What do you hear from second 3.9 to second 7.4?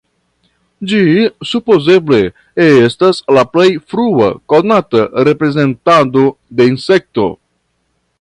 frua konata reprezentado de insekto.